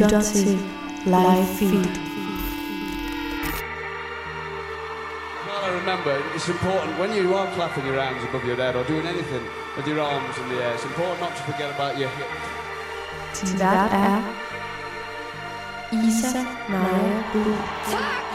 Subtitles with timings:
[0.00, 0.58] Du lytter til
[1.04, 2.00] Live Feed.
[5.46, 8.84] Well, I remember it's important when you are clapping your hands above your head or
[8.84, 9.44] doing anything
[9.76, 10.74] with your arms in the air.
[10.74, 12.30] It's important not to forget about your hip.
[13.36, 14.20] Din vært er
[15.92, 18.29] Isa Naja Bull.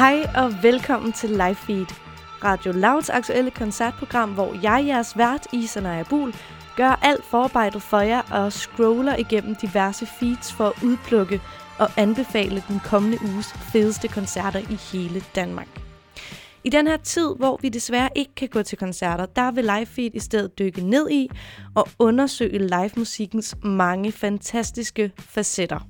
[0.00, 1.86] Hej og velkommen til Live Feed,
[2.44, 6.34] Radio Louds aktuelle koncertprogram, hvor jeg, jeres vært, Isa Bul,
[6.76, 11.40] gør alt forarbejdet for jer og scroller igennem diverse feeds for at udplukke
[11.78, 15.68] og anbefale den kommende uges fedeste koncerter i hele Danmark.
[16.64, 20.10] I den her tid, hvor vi desværre ikke kan gå til koncerter, der vil Livefeed
[20.14, 21.30] i stedet dykke ned i
[21.74, 25.86] og undersøge livemusikkens mange fantastiske facetter.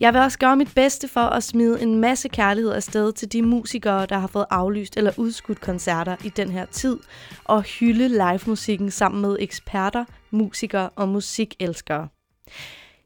[0.00, 3.42] Jeg vil også gøre mit bedste for at smide en masse kærlighed afsted til de
[3.42, 6.98] musikere, der har fået aflyst eller udskudt koncerter i den her tid,
[7.44, 12.08] og hylde livemusikken sammen med eksperter, musikere og musikelskere.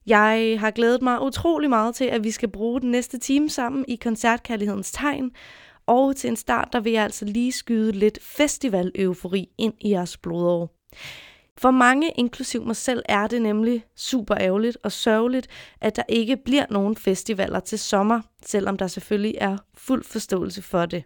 [0.06, 3.84] Jeg har glædet mig utrolig meget til, at vi skal bruge den næste time sammen
[3.88, 5.30] i koncertkærlighedens tegn,
[5.86, 10.16] og til en start, der vil jeg altså lige skyde lidt festival-eufori ind i jeres
[10.16, 10.74] blodår.
[11.60, 15.46] For mange, inklusiv mig selv, er det nemlig super ærgerligt og sørgeligt,
[15.80, 20.86] at der ikke bliver nogen festivaler til sommer, selvom der selvfølgelig er fuld forståelse for
[20.86, 21.04] det.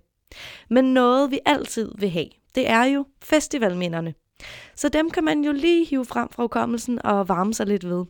[0.71, 4.15] Men noget, vi altid vil have, det er jo festivalminderne.
[4.75, 8.05] Så dem kan man jo lige hive frem fra hukommelsen og varme sig lidt ved.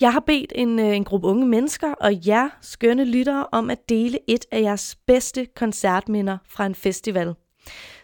[0.00, 3.88] Jeg har bedt en, øh, en gruppe unge mennesker og jer, skønne lyttere, om at
[3.88, 7.34] dele et af jeres bedste koncertminder fra en festival.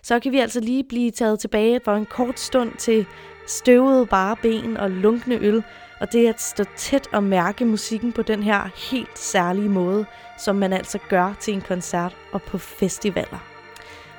[0.02, 3.06] Så kan vi altså lige blive taget tilbage for en kort stund til
[3.50, 5.62] støvede bare ben og lunkne øl,
[6.00, 10.06] og det at stå tæt og mærke musikken på den her helt særlige måde,
[10.38, 13.38] som man altså gør til en koncert og på festivaler.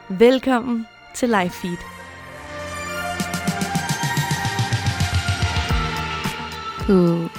[0.09, 1.78] Velkommen til Live Feed.
[6.79, 6.94] På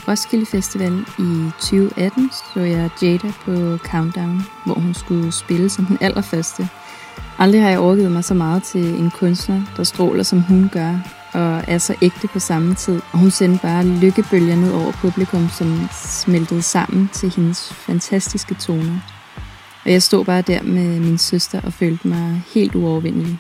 [0.08, 5.98] Roskilde Festival i 2018 så jeg Jada på Countdown, hvor hun skulle spille som den
[6.00, 6.68] allerførste.
[7.38, 11.21] Aldrig har jeg overgivet mig så meget til en kunstner, der stråler som hun gør,
[11.32, 13.00] og er så ægte på samme tid.
[13.12, 18.98] Og hun sendte bare lykkebølger ned over publikum, som smeltede sammen til hendes fantastiske toner.
[19.84, 23.38] Og jeg stod bare der med min søster og følte mig helt uovervindelig.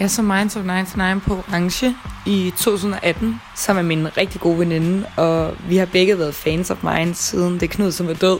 [0.00, 1.96] Jeg så Minds of 99 på Orange
[2.26, 6.76] i 2018, sammen med min rigtig gode veninde, og vi har begge været fans af
[6.82, 8.38] Minds siden det Knud, som er død.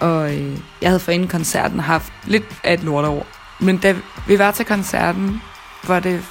[0.00, 3.26] Og øh, jeg havde forinden koncerten haft lidt af et lortår.
[3.60, 3.94] Men da
[4.26, 5.42] vi var til koncerten,
[5.86, 6.24] var det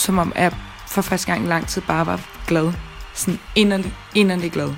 [0.00, 0.52] som om, jeg
[0.86, 2.72] for første gang i lang tid bare var glad.
[3.14, 4.68] Sådan inderlig, inderlig glad.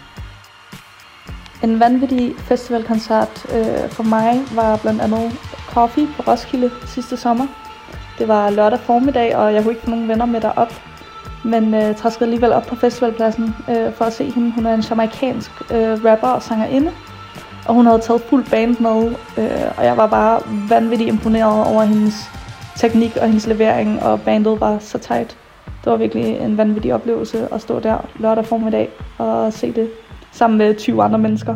[1.63, 5.39] En vanvittig festivalkoncert øh, for mig var blandt andet
[5.69, 7.47] Coffee på Roskilde sidste sommer.
[8.19, 10.83] Det var lørdag formiddag, og jeg kunne ikke få nogen venner med derop.
[11.45, 14.53] Men øh, træskede alligevel op på festivalpladsen øh, for at se hende.
[14.53, 16.93] Hun er en jamaikansk øh, rapper og sangerinde.
[17.67, 21.83] Og hun havde taget fuld band med, øh, og jeg var bare vanvittigt imponeret over
[21.83, 22.31] hendes
[22.77, 25.37] teknik og hendes levering, og bandet var så tight.
[25.85, 28.89] Det var virkelig en vanvittig oplevelse at stå der lørdag formiddag
[29.19, 29.91] og se det
[30.33, 31.55] sammen med 20 andre mennesker.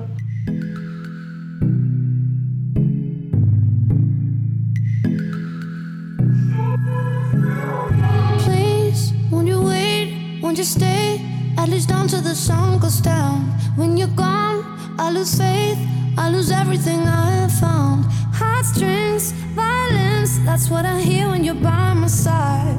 [8.39, 10.09] Please, you wait?
[10.43, 11.21] Won't you stay?
[11.59, 13.39] At least until the sun goes down.
[13.79, 14.65] When you're gone,
[14.99, 15.79] I lose faith.
[16.19, 18.05] I lose everything I have found.
[18.39, 20.39] Heartstrings, violence.
[20.45, 22.77] That's what I hear when you're by my side.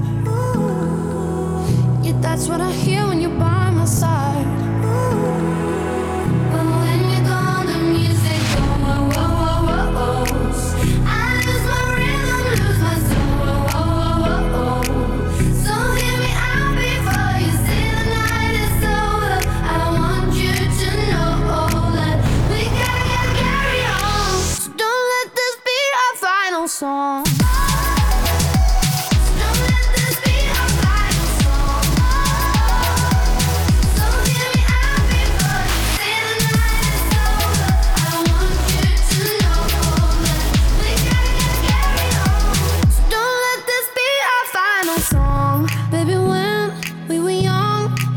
[2.03, 4.56] Yeah, that's what I hear when you're by my side.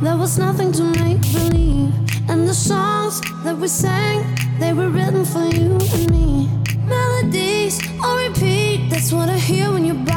[0.02, 1.94] There was nothing to make believe.
[2.28, 4.24] And the songs that we sang,
[4.58, 5.78] they were written for you
[9.00, 10.09] that's what I hear when you're.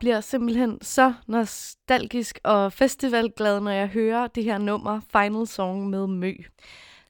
[0.00, 6.06] Bliver simpelthen så nostalgisk og festivalglad, når jeg hører det her nummer Final Song med
[6.06, 6.32] Mø.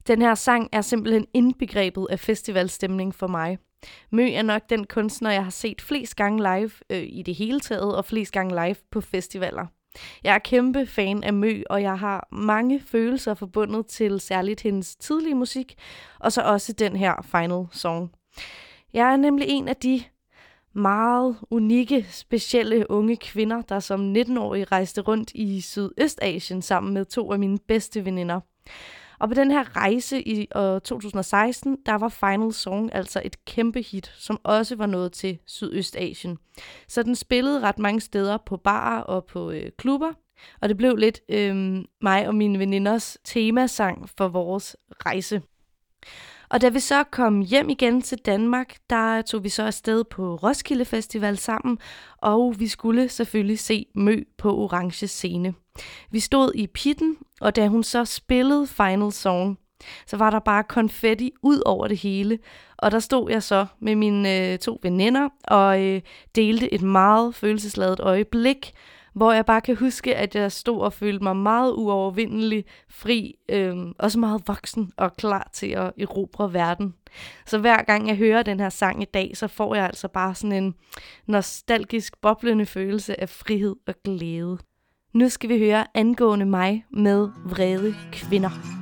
[0.07, 3.57] Den her sang er simpelthen indbegrebet af festivalstemning for mig.
[4.09, 7.59] Mø er nok den kunstner, jeg har set flest gange live øh, i det hele
[7.59, 9.65] taget, og flest gange live på festivaler.
[10.23, 14.95] Jeg er kæmpe fan af Mø, og jeg har mange følelser forbundet til særligt hendes
[14.95, 15.75] tidlige musik,
[16.19, 18.11] og så også den her Final Song.
[18.93, 20.03] Jeg er nemlig en af de
[20.73, 27.31] meget unikke, specielle unge kvinder, der som 19-årige rejste rundt i Sydøstasien sammen med to
[27.31, 28.39] af mine bedste veninder.
[29.19, 33.81] Og på den her rejse i øh, 2016, der var Final Song altså et kæmpe
[33.81, 36.37] hit, som også var nået til Sydøstasien.
[36.87, 40.11] Så den spillede ret mange steder på barer og på øh, klubber,
[40.61, 41.55] og det blev lidt øh,
[42.01, 44.75] mig og mine veninders temasang for vores
[45.05, 45.41] rejse.
[46.51, 50.35] Og da vi så kom hjem igen til Danmark, der tog vi så afsted på
[50.35, 51.77] Roskilde Festival sammen,
[52.17, 55.53] og vi skulle selvfølgelig se Mø på orange scene.
[56.09, 59.59] Vi stod i pitten, og da hun så spillede Final Song,
[60.07, 62.39] så var der bare konfetti ud over det hele.
[62.77, 66.01] Og der stod jeg så med mine øh, to veninder og øh,
[66.35, 68.73] delte et meget følelsesladet øjeblik,
[69.13, 73.77] hvor jeg bare kan huske, at jeg stod og følte mig meget uovervindelig, fri, øh,
[73.99, 76.93] også meget voksen og klar til at erobre verden.
[77.45, 80.35] Så hver gang jeg hører den her sang i dag, så får jeg altså bare
[80.35, 80.75] sådan en
[81.27, 84.57] nostalgisk, boblende følelse af frihed og glæde.
[85.13, 88.80] Nu skal vi høre angående mig med vrede kvinder.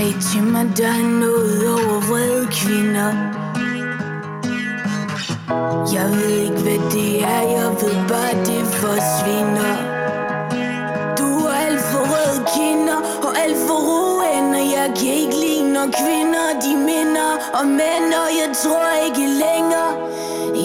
[0.00, 3.10] Sagde til mig, der er noget over vrede kvinder.
[5.94, 9.72] Jeg ved ikke, hvad det er, jeg ved bare, det forsvinder
[11.18, 15.86] Du er alt for røde kinder og alt for roende Jeg kan ikke lide, når
[16.02, 17.30] kvinder de minder
[17.60, 19.92] om mænd Og jeg tror ikke længere,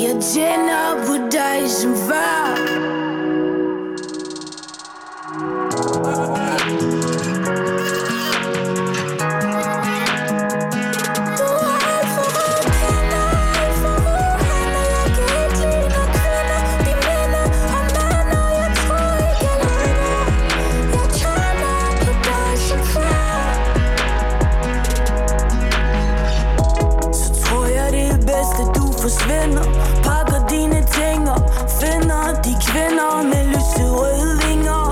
[0.03, 2.45] jeg tænder på dig som far
[32.75, 34.83] finder de kvinder med lyserøde vinger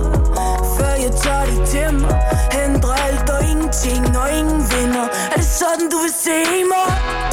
[0.78, 2.22] Før jeg tager det til mig
[2.64, 7.33] Ændrer alt og ingenting og ingen vinder Er det sådan du vil se mig?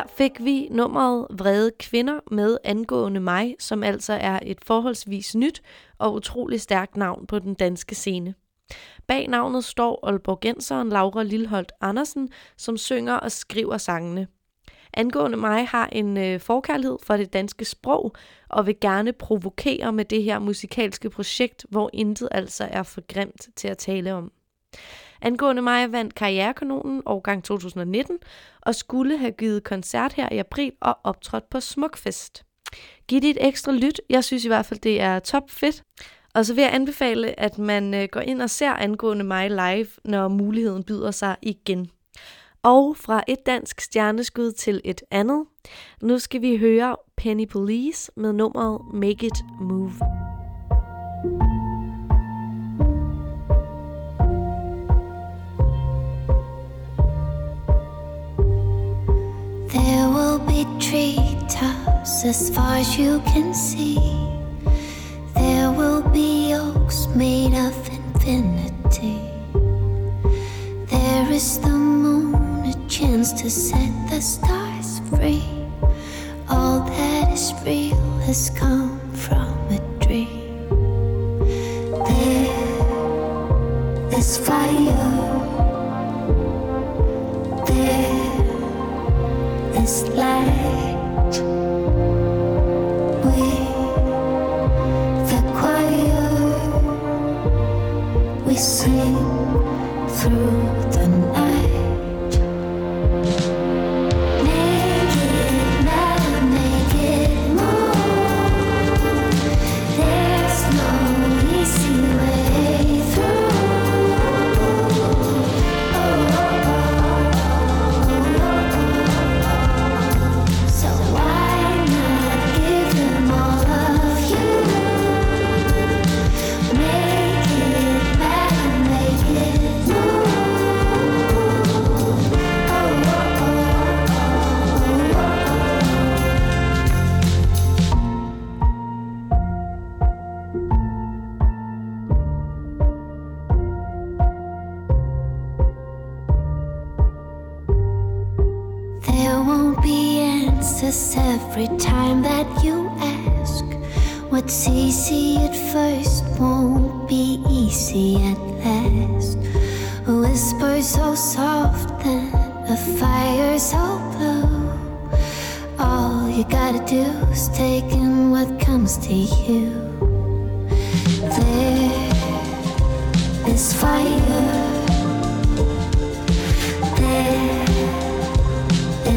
[0.00, 5.62] Her fik vi nummeret Vrede Kvinder med angående mig, som altså er et forholdsvis nyt
[5.98, 8.34] og utrolig stærkt navn på den danske scene.
[9.06, 14.26] Bag navnet står Aalborgenseren Laura Lilholdt Andersen, som synger og skriver sangene.
[14.94, 18.14] Angående mig har en øh, forkærlighed for det danske sprog,
[18.48, 23.48] og vil gerne provokere med det her musikalske projekt, hvor intet altså er for grimt
[23.56, 24.32] til at tale om.
[25.22, 28.18] Angående mig vandt Karrierekanonen årgang 2019,
[28.60, 32.44] og skulle have givet koncert her i april og optrådt på Smukfest.
[33.08, 35.82] Giv det et ekstra lyt, jeg synes i hvert fald, det er top fedt.
[36.34, 39.88] Og så vil jeg anbefale, at man øh, går ind og ser angående mig live,
[40.04, 41.90] når muligheden byder sig igen.
[42.62, 45.44] Og fra et dansk stjerneskud til et andet.
[46.02, 50.29] Nu skal vi høre Penny Police med nummeret Make It Move.
[59.72, 63.98] There will be treetops as far as you can see.
[65.34, 69.20] There will be oaks made of infinity.
[70.86, 72.34] There is the moon,
[72.66, 75.44] a chance to set the stars free.
[76.48, 79.59] All that is real has come from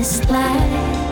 [0.03, 1.02] this life.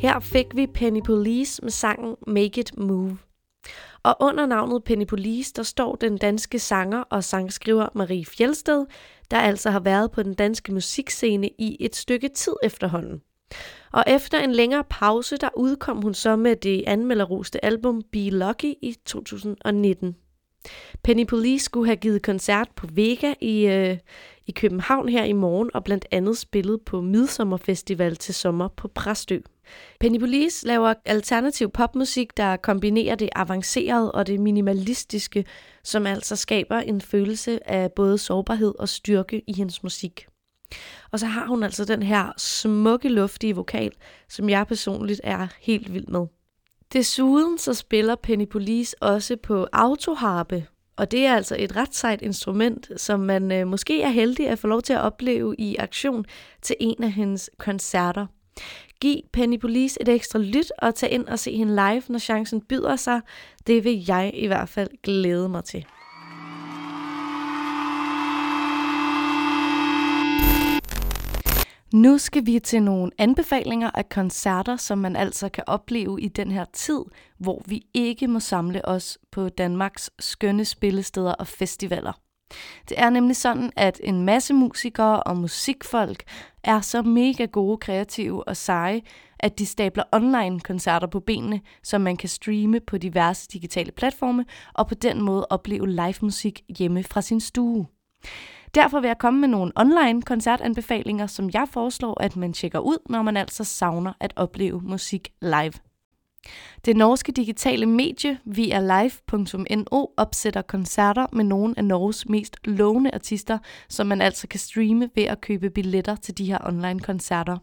[0.00, 3.18] Her fik vi Penny Police med sangen Make It Move.
[4.02, 8.86] Og under navnet Penny Police, der står den danske sanger og sangskriver Marie Fjelsted,
[9.30, 13.20] der altså har været på den danske musikscene i et stykke tid efterhånden.
[13.92, 18.74] Og efter en længere pause, der udkom hun så med det anmelderroste album Be Lucky
[18.82, 20.16] i 2019.
[21.02, 23.98] Penny Police skulle have givet koncert på Vega i, øh,
[24.46, 29.38] i København her i morgen, og blandt andet spillet på Midsommerfestival til sommer på Præstø.
[30.00, 35.44] Penny Police laver alternativ popmusik, der kombinerer det avancerede og det minimalistiske,
[35.84, 40.26] som altså skaber en følelse af både sårbarhed og styrke i hendes musik.
[41.12, 43.92] Og så har hun altså den her smukke, luftige vokal,
[44.28, 46.26] som jeg personligt er helt vild med.
[46.92, 52.22] Desuden så spiller Penny Police også på autoharpe, og det er altså et ret sejt
[52.22, 56.24] instrument, som man øh, måske er heldig at få lov til at opleve i aktion
[56.62, 58.26] til en af hendes koncerter.
[59.00, 62.60] Giv Penny Police et ekstra lyt og tag ind og se hende live, når chancen
[62.60, 63.20] byder sig.
[63.66, 65.86] Det vil jeg i hvert fald glæde mig til.
[71.94, 76.50] Nu skal vi til nogle anbefalinger af koncerter, som man altså kan opleve i den
[76.50, 77.00] her tid,
[77.38, 82.12] hvor vi ikke må samle os på Danmarks skønne spillesteder og festivaler.
[82.88, 86.22] Det er nemlig sådan, at en masse musikere og musikfolk
[86.64, 89.00] er så mega gode, kreative og seje,
[89.38, 94.86] at de stabler online-koncerter på benene, som man kan streame på diverse digitale platforme, og
[94.86, 97.86] på den måde opleve live musik hjemme fra sin stue.
[98.74, 102.98] Derfor vil jeg komme med nogle online koncertanbefalinger, som jeg foreslår, at man tjekker ud,
[103.08, 105.72] når man altså savner at opleve musik live.
[106.84, 114.06] Det norske digitale medie vialive.no opsætter koncerter med nogle af Norges mest lovende artister, som
[114.06, 117.56] man altså kan streame ved at købe billetter til de her online koncerter.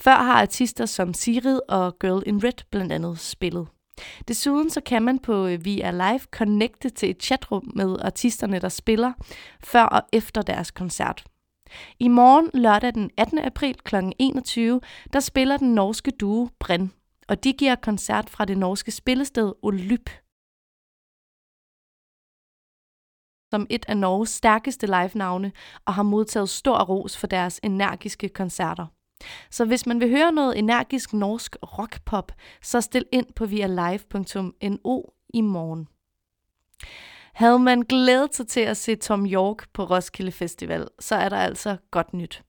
[0.00, 3.66] Før har artister som Sirid og Girl in Red blandt andet spillet.
[4.28, 8.68] Desuden så kan man på øh, Via Live connecte til et chatrum med artisterne, der
[8.68, 9.12] spiller,
[9.64, 11.24] før og efter deres koncert.
[11.98, 13.38] I morgen, lørdag den 18.
[13.38, 13.94] april kl.
[14.18, 14.80] 21,
[15.12, 16.90] der spiller den norske duo Brin
[17.28, 20.10] og de giver koncert fra det norske spillested Olyp.
[23.50, 25.52] som et af Norges stærkeste live-navne
[25.84, 28.86] og har modtaget stor ros for deres energiske koncerter.
[29.50, 35.02] Så hvis man vil høre noget energisk norsk rockpop, så stil ind på vialive.no
[35.34, 35.88] i morgen.
[37.32, 41.36] Havde man glædet sig til at se Tom York på Roskilde Festival, så er der
[41.36, 42.42] altså godt nyt.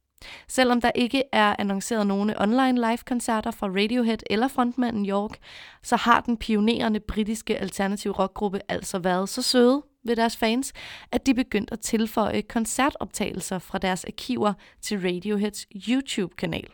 [0.47, 5.37] Selvom der ikke er annonceret nogen online live-koncerter fra Radiohead eller frontmanden York,
[5.83, 10.73] så har den pionerende britiske alternative rockgruppe altså været så søde ved deres fans,
[11.11, 16.67] at de begyndte at tilføje koncertoptagelser fra deres arkiver til Radioheads YouTube-kanal.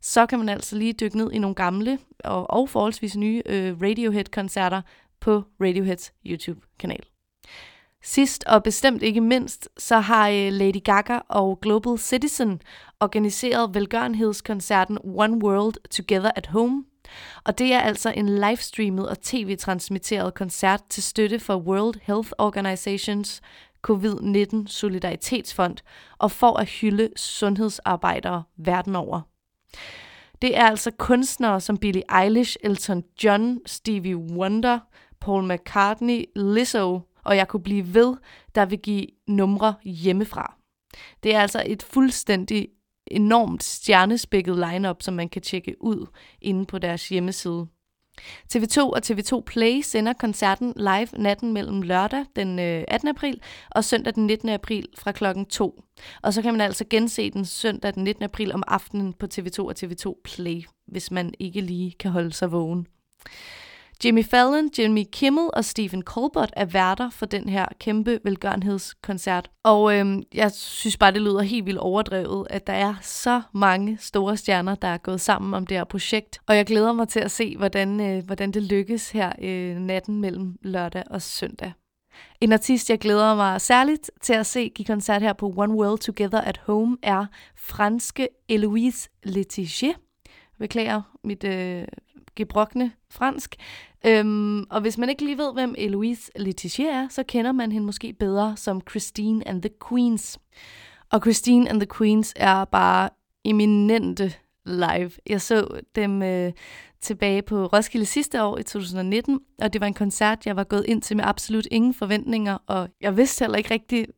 [0.00, 3.80] Så kan man altså lige dykke ned i nogle gamle og, og forholdsvis nye øh,
[3.82, 4.82] Radiohead-koncerter
[5.20, 7.02] på Radioheads YouTube-kanal.
[8.02, 12.60] Sidst og bestemt ikke mindst, så har øh, Lady Gaga og Global Citizen
[13.00, 16.84] organiseret velgørenhedskoncerten One World Together at Home.
[17.44, 23.40] Og det er altså en livestreamet og tv-transmitteret koncert til støtte for World Health Organizations
[23.90, 25.76] COVID-19 Solidaritetsfond
[26.18, 29.20] og for at hylde sundhedsarbejdere verden over.
[30.42, 34.78] Det er altså kunstnere som Billie Eilish, Elton John, Stevie Wonder,
[35.20, 38.16] Paul McCartney, Lizzo, og jeg kunne blive ved,
[38.54, 40.54] der vil give numre hjemmefra.
[41.22, 42.68] Det er altså et fuldstændig
[43.06, 46.06] enormt stjernespækket lineup, som man kan tjekke ud
[46.42, 47.66] inde på deres hjemmeside.
[48.54, 53.08] TV2 og TV2 Play sender koncerten live natten mellem lørdag den øh, 18.
[53.08, 54.48] april og søndag den 19.
[54.48, 55.82] april fra klokken 2.
[56.22, 58.24] Og så kan man altså gense den søndag den 19.
[58.24, 62.52] april om aftenen på TV2 og TV2 Play, hvis man ikke lige kan holde sig
[62.52, 62.86] vågen.
[64.04, 69.50] Jimmy Fallon, Jimmy Kimmel og Stephen Colbert er værter for den her kæmpe velgørenhedskoncert.
[69.62, 73.98] Og øhm, jeg synes bare, det lyder helt vildt overdrevet, at der er så mange
[74.00, 76.40] store stjerner, der er gået sammen om det her projekt.
[76.46, 80.20] Og jeg glæder mig til at se, hvordan, øh, hvordan det lykkes her øh, natten
[80.20, 81.72] mellem lørdag og søndag.
[82.40, 85.98] En artist, jeg glæder mig særligt til at se give koncert her på One World
[85.98, 89.94] Together at Home, er franske Eloise Letizier.
[90.58, 91.84] Beklager mit øh,
[92.36, 93.56] gebrokne fransk.
[94.06, 97.86] Øhm, og hvis man ikke lige ved, hvem Eloise Letizier er, så kender man hende
[97.86, 100.38] måske bedre som Christine and the Queens.
[101.10, 103.08] Og Christine and the Queens er bare
[103.44, 104.34] eminente
[104.66, 105.10] live.
[105.26, 106.52] Jeg så dem øh,
[107.00, 110.84] tilbage på Roskilde sidste år i 2019, og det var en koncert, jeg var gået
[110.88, 114.10] ind til med absolut ingen forventninger, og jeg vidste heller ikke rigtigt,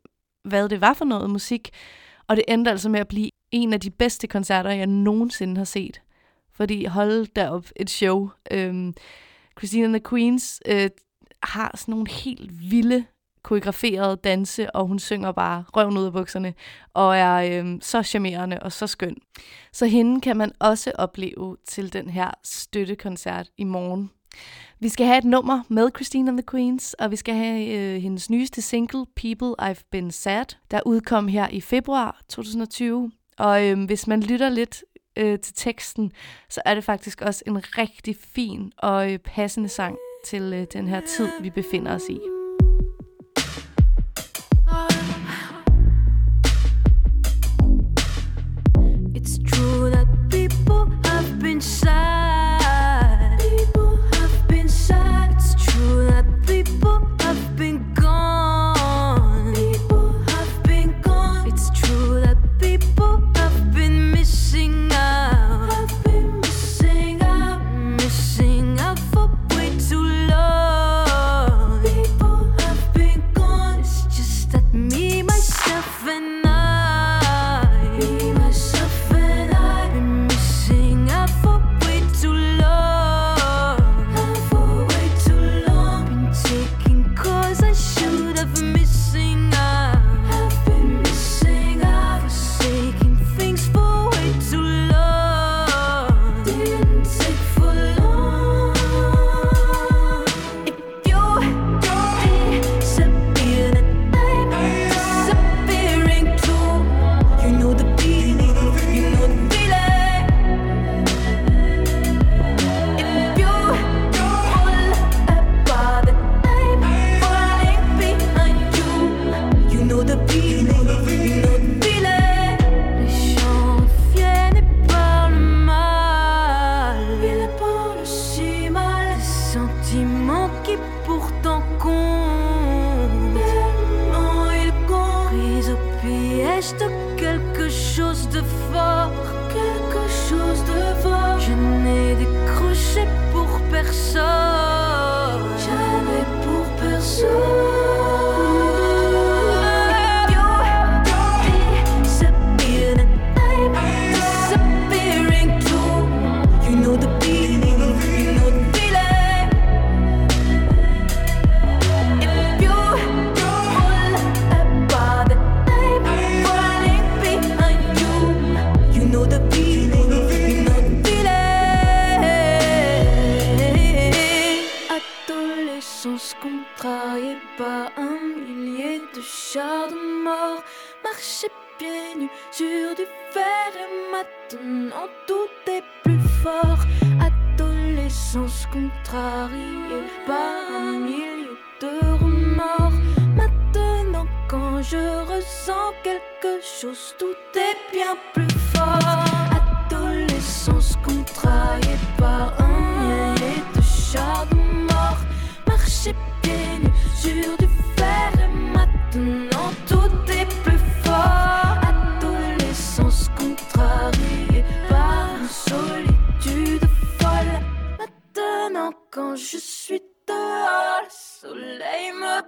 [0.44, 1.70] hvad det var for noget musik.
[2.26, 5.64] Og det endte altså med at blive en af de bedste koncerter, jeg nogensinde har
[5.64, 6.00] set.
[6.52, 8.30] Fordi hold da op et show.
[8.50, 8.94] Øhm,
[9.60, 10.90] Christina and the Queens øh,
[11.42, 13.04] har sådan nogle helt vilde
[13.42, 16.54] koreograferede danse, og hun synger bare røven ud af bukserne,
[16.94, 19.16] og er øh, så charmerende og så skøn.
[19.72, 24.10] Så hende kan man også opleve til den her støttekoncert i morgen.
[24.78, 28.02] Vi skal have et nummer med Christine and the Queens, og vi skal have øh,
[28.02, 33.12] hendes nyeste single, People I've Been Sad, der udkom her i februar 2020.
[33.38, 34.84] Og øh, hvis man lytter lidt
[35.16, 36.12] øh, til teksten,
[36.48, 40.88] så er det faktisk også en rigtig fin og øh, passende sang til øh, den
[40.88, 42.39] her tid, vi befinder os i.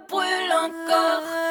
[0.09, 1.42] brûle encore.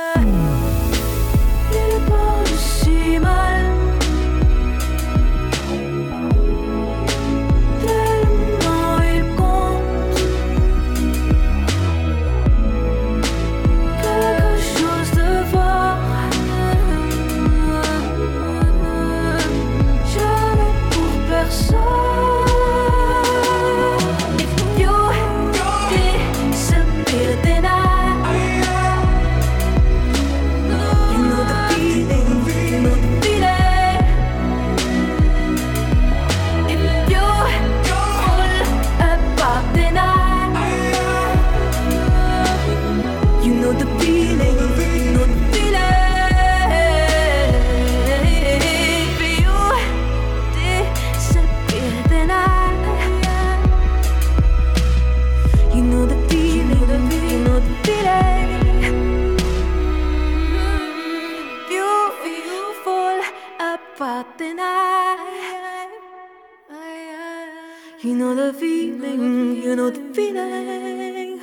[70.14, 71.40] Feeling, you.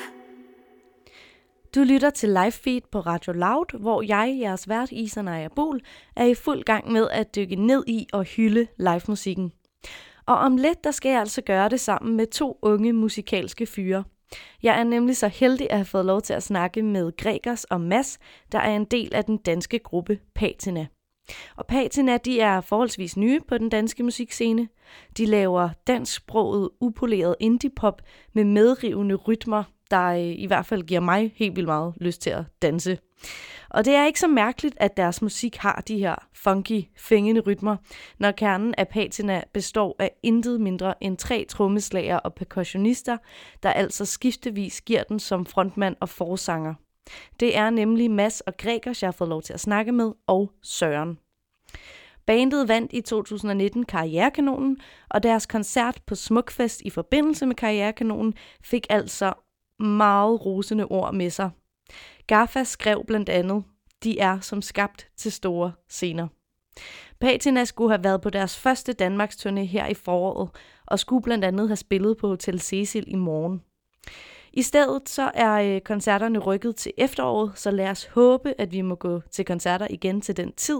[1.75, 5.81] Du lytter til live feed på Radio Loud, hvor jeg, jeres vært Isana Bol,
[6.15, 9.51] er i fuld gang med at dykke ned i og hylde livemusikken.
[10.25, 14.03] Og om lidt, der skal jeg altså gøre det sammen med to unge musikalske fyre.
[14.63, 17.81] Jeg er nemlig så heldig at have fået lov til at snakke med Gregers og
[17.81, 18.19] Mass,
[18.51, 20.87] der er en del af den danske gruppe Patina.
[21.55, 24.67] Og Patina, de er forholdsvis nye på den danske musikscene.
[25.17, 28.01] De laver dansksproget, upoleret indie-pop
[28.33, 32.29] med medrivende rytmer, der øh, i hvert fald giver mig helt vildt meget lyst til
[32.29, 32.97] at danse.
[33.69, 37.77] Og det er ikke så mærkeligt, at deres musik har de her funky, fængende rytmer,
[38.17, 43.17] når kernen af Patina består af intet mindre end tre trommeslager og percussionister,
[43.63, 46.73] der altså skiftevis giver den som frontmand og forsanger.
[47.39, 50.51] Det er nemlig Mads og Gregers, jeg har fået lov til at snakke med, og
[50.63, 51.19] Søren.
[52.25, 54.77] Bandet vandt i 2019 Karrierekanonen,
[55.09, 59.33] og deres koncert på Smukfest i forbindelse med Karrierekanonen fik altså
[59.79, 61.49] meget rosende ord med sig.
[62.27, 63.63] Gaffa skrev blandt andet,
[64.03, 66.27] de er som skabt til store scener.
[67.19, 70.49] Patina skulle have været på deres første Danmarks turné her i foråret,
[70.85, 73.61] og skulle blandt andet have spillet på Hotel Cecil i morgen.
[74.59, 78.81] I stedet så er øh, koncerterne rykket til efteråret, så lad os håbe, at vi
[78.81, 80.79] må gå til koncerter igen til den tid.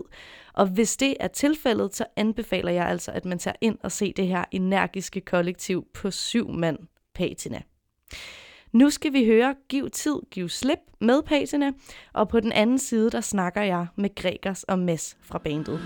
[0.54, 4.12] Og hvis det er tilfældet, så anbefaler jeg altså, at man tager ind og ser
[4.16, 6.78] det her energiske kollektiv på syv mand
[7.16, 7.62] Patina.
[8.72, 11.72] Nu skal vi høre Giv tid, giv slip med Patina,
[12.14, 15.80] og på den anden side, der snakker jeg med Gregers og Mads fra bandet.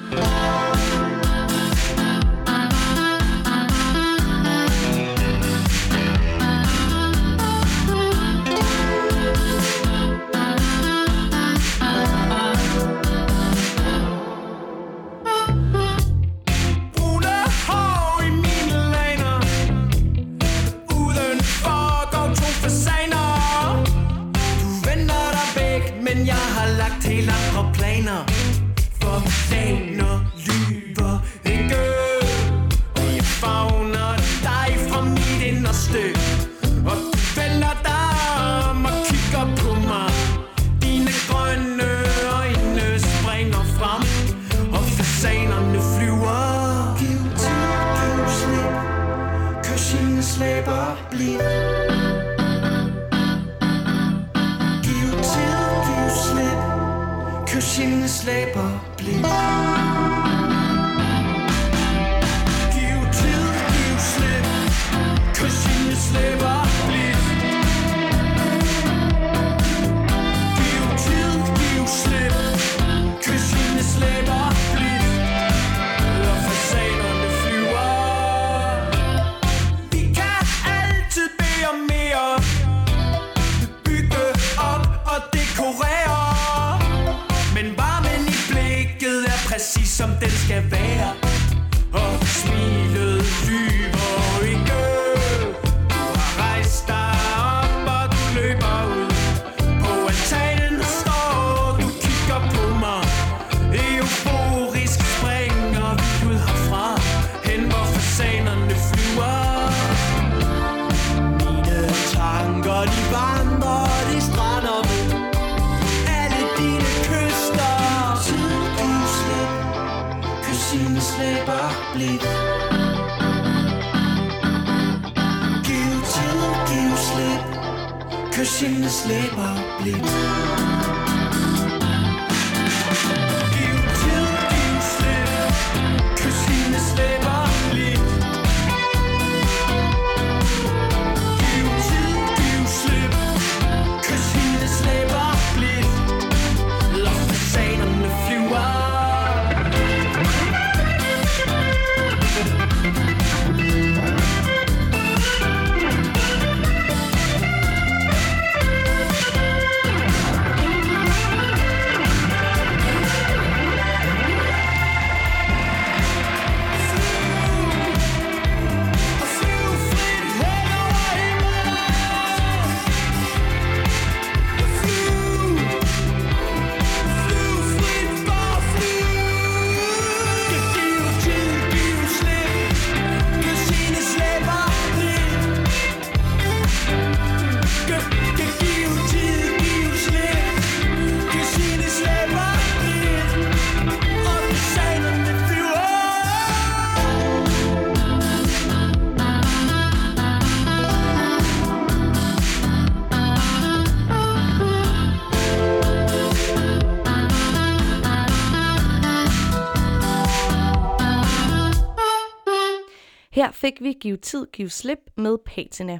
[213.64, 216.00] Fik vi Giv tid, giv slip med Patina.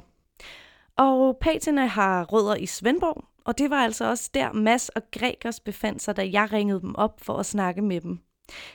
[0.96, 5.60] Og Patina har rødder i Svendborg, og det var altså også der Mass og Gregers
[5.60, 8.18] befandt sig, da jeg ringede dem op for at snakke med dem.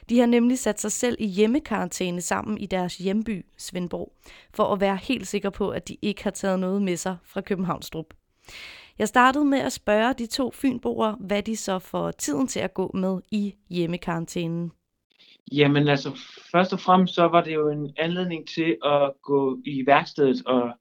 [0.09, 4.13] De har nemlig sat sig selv i hjemmekarantæne sammen i deres hjemby, Svendborg,
[4.53, 7.41] for at være helt sikker på, at de ikke har taget noget med sig fra
[7.41, 8.13] Københavnstrup.
[8.99, 12.73] Jeg startede med at spørge de to fynboer, hvad de så får tiden til at
[12.73, 14.71] gå med i hjemmekarantænen.
[15.51, 16.19] Jamen altså,
[16.51, 20.71] først og fremmest så var det jo en anledning til at gå i værkstedet og,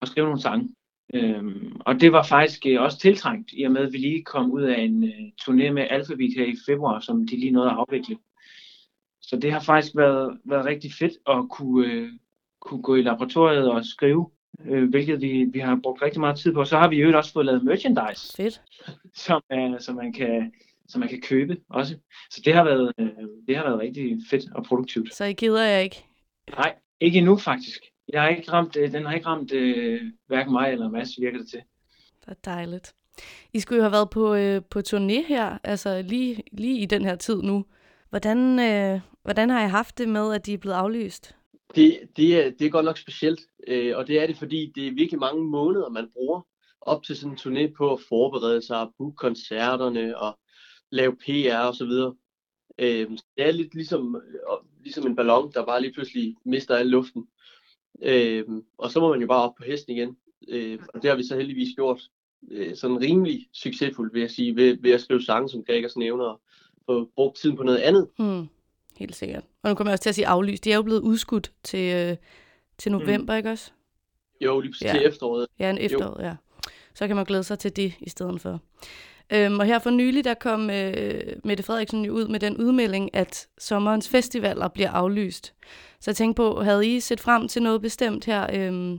[0.00, 0.74] og skrive nogle sange.
[1.14, 4.50] Øhm, og det var faktisk øh, også tiltrængt, i og med at vi lige kom
[4.50, 7.76] ud af en uh, turné med Alphabet her i februar, som de lige nåede at
[7.76, 8.16] afvikle.
[9.22, 12.08] Så det har faktisk været, været rigtig fedt at kunne, øh,
[12.60, 14.30] kunne gå i laboratoriet og skrive,
[14.64, 16.64] øh, hvilket vi, vi har brugt rigtig meget tid på.
[16.64, 18.62] Så har vi jo også fået lavet merchandise, Fedt.
[19.14, 20.52] som, er, som, man kan,
[20.88, 21.96] som man kan købe også.
[22.30, 23.06] Så det har været, øh,
[23.48, 25.14] det har været rigtig fedt og produktivt.
[25.14, 26.04] Så I gider jeg ikke.
[26.50, 27.80] Nej, ikke endnu faktisk.
[28.08, 31.38] Jeg har ikke ramt, øh, den har ikke ramt øh, hverken mig eller Mads, virker
[31.38, 31.60] det til.
[32.20, 32.94] Det er dejligt.
[33.52, 37.04] I skulle jo have været på, øh, på turné her, altså lige, lige i den
[37.04, 37.64] her tid nu.
[38.10, 41.34] Hvordan, øh, hvordan har I haft det med, at de er blevet aflyst?
[41.74, 44.86] Det, det, er, det er godt nok specielt, øh, og det er det, fordi det
[44.86, 46.46] er virkelig mange måneder, man bruger
[46.80, 50.38] op til sådan en turné på at forberede sig, booke koncerterne og
[50.90, 52.14] lave PR og så videre.
[52.78, 56.86] Øh, det er lidt ligesom, øh, ligesom en ballon, der bare lige pludselig mister al
[56.86, 57.26] luften.
[58.02, 58.44] Øh,
[58.78, 60.16] og så må man jo bare op på hesten igen.
[60.48, 62.00] Øh, og det har vi så heldigvis gjort
[62.50, 66.24] øh, sådan rimelig succesfuldt, vil jeg sige, ved, ved at skrive sange, som Gregers nævner,
[66.24, 66.40] og
[66.86, 68.08] få brugt tiden på noget andet.
[68.18, 68.48] Hmm,
[68.96, 69.44] helt sikkert.
[69.62, 70.64] Og nu kommer jeg også til at sige aflyst.
[70.64, 72.16] De er jo blevet udskudt til, øh,
[72.78, 73.36] til november, mm.
[73.36, 73.70] ikke også?
[74.40, 74.92] Jo, lige Ja.
[74.92, 75.46] til efteråret.
[75.58, 76.36] Ja, en efterår, ja.
[76.94, 78.60] Så kan man glæde sig til det i stedet for.
[79.32, 83.14] Øhm, og her for nylig, der kom øh, Mette Frederiksen jo ud med den udmelding,
[83.14, 85.54] at sommerens festivaler bliver aflyst.
[86.00, 88.98] Så jeg tænkte på, havde I set frem til noget bestemt her øhm,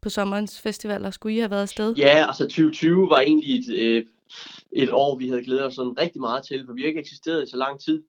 [0.00, 1.10] på sommerens festivaler?
[1.10, 1.94] Skulle I have været afsted?
[1.94, 4.04] Ja, altså 2020 var egentlig et, øh,
[4.72, 7.42] et år, vi havde glædet os sådan rigtig meget til, for vi har ikke eksisteret
[7.42, 8.02] i så lang tid.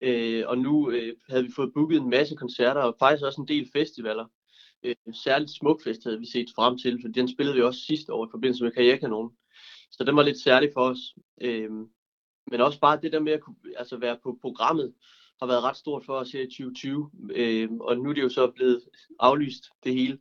[0.00, 3.48] Øh, og nu øh, havde vi fået booket en masse koncerter, og faktisk også en
[3.48, 4.24] del festivaler.
[4.82, 4.94] Øh,
[5.24, 8.30] særligt Smukfest havde vi set frem til, for den spillede vi også sidste år i
[8.30, 9.30] forbindelse med Karrierekanonen.
[9.92, 10.98] Så den var lidt særlig for os.
[11.40, 11.70] Øh,
[12.50, 14.94] men også bare det der med at kunne, altså være på programmet,
[15.40, 17.10] har været ret stort for os her i 2020.
[17.34, 18.82] Øh, og nu er det jo så blevet
[19.20, 20.18] aflyst, det hele.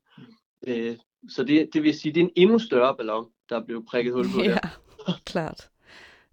[0.67, 0.97] Øh,
[1.29, 4.13] så det, det vil sige, det er en endnu større ballon, der er blevet prikket
[4.13, 4.49] hul på der.
[4.49, 4.59] Ja,
[5.31, 5.69] klart.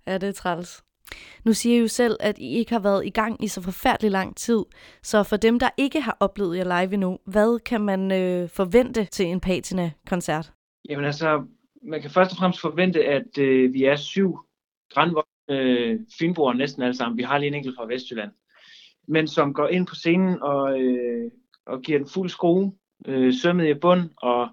[0.07, 0.85] Ja, det er træls.
[1.45, 4.11] Nu siger I jo selv, at I ikke har været i gang i så forfærdelig
[4.11, 4.65] lang tid.
[5.03, 9.05] Så for dem, der ikke har oplevet jer live endnu, hvad kan man øh, forvente
[9.05, 10.53] til en Patina-koncert?
[10.89, 11.45] Jamen altså,
[11.89, 14.39] man kan først og fremmest forvente, at øh, vi er syv
[14.91, 17.19] grænvoksne øh, fynboer næsten alle sammen.
[17.19, 18.31] Vi har lige en enkelt fra Vestjylland.
[19.09, 21.31] Men som går ind på scenen og, øh,
[21.67, 22.73] og giver den fuld skrue,
[23.07, 24.49] øh, sømmet i bund og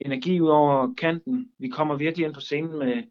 [0.00, 1.48] energi ud over kanten.
[1.58, 3.02] Vi kommer virkelig ind på scenen med,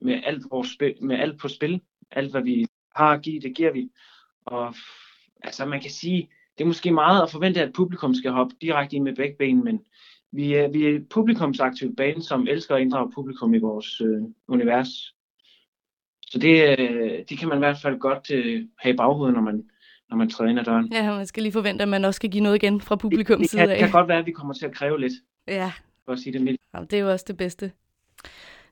[0.00, 1.80] med, alt, vores spil, med alt på spil.
[2.10, 2.66] Alt, hvad vi
[2.96, 3.90] har at give, det giver vi.
[4.44, 4.74] Og
[5.42, 8.96] altså, man kan sige, det er måske meget at forvente, at publikum skal hoppe direkte
[8.96, 9.80] ind med begge ben, men
[10.36, 14.22] vi er, vi er et publikumsaktivt band, som elsker at inddrage publikum i vores øh,
[14.48, 14.88] univers.
[16.22, 19.42] Så det, øh, det kan man i hvert fald godt øh, have i baghovedet, når
[19.42, 19.64] man,
[20.10, 20.92] når man træder ind ad døren.
[20.92, 23.50] Ja, man skal lige forvente, at man også skal give noget igen fra publikums det
[23.50, 23.78] side kan, af.
[23.78, 25.12] kan godt være, at vi kommer til at kræve lidt,
[25.48, 25.72] Ja,
[26.04, 26.60] for at sige det mildt.
[26.74, 27.72] Jamen, det er jo også det bedste.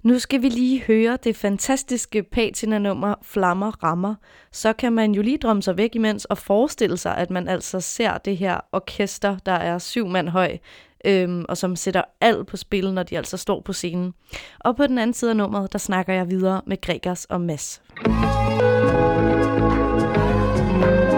[0.03, 4.15] Nu skal vi lige høre det fantastiske patina-nummer Flammer Rammer.
[4.53, 7.81] Så kan man jo lige drømme sig væk imens og forestille sig, at man altså
[7.81, 10.59] ser det her orkester, der er syv mand høj,
[11.05, 14.15] øhm, og som sætter alt på spil, når de altså står på scenen.
[14.61, 17.83] Og på den anden side af nummeret, der snakker jeg videre med Gregers og Mads.
[20.75, 21.14] Firkantede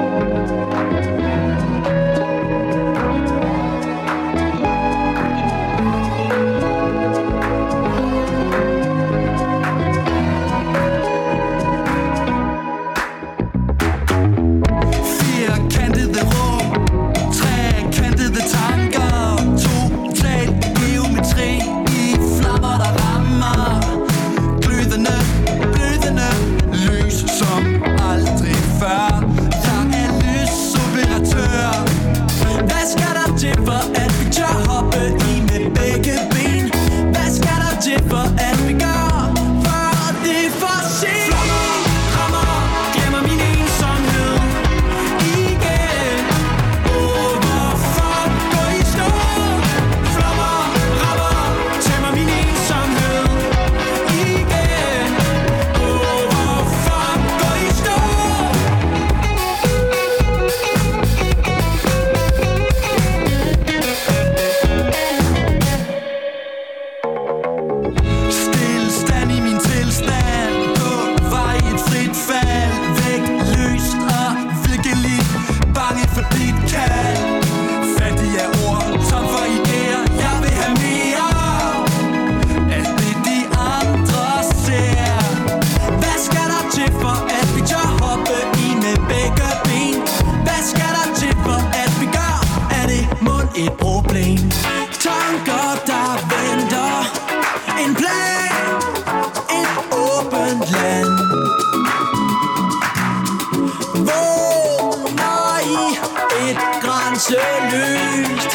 [106.50, 108.52] et grænseløst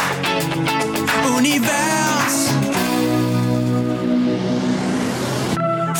[1.37, 2.37] univers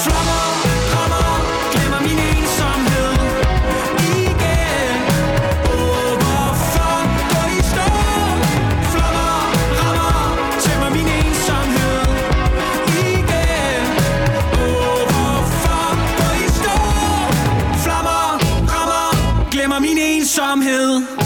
[0.03, 0.45] Flammer,
[0.93, 1.29] rammer,
[1.73, 3.13] glemmer min ensomhed
[4.25, 4.97] igen
[5.73, 6.95] Åh, hvorfor
[7.31, 7.89] gå i stå?
[8.91, 9.35] Flammer,
[9.79, 10.19] rammer,
[10.63, 12.01] tæmmer min ensomhed
[13.09, 13.83] igen
[14.63, 15.83] Åh, hvorfor
[16.19, 16.77] gå i stå?
[17.83, 18.23] Flammer,
[18.73, 21.20] rammer, glemmer min ensomhed